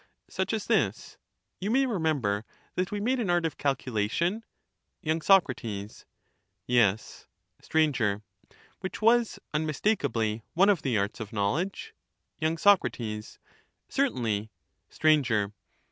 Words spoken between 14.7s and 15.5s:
Str.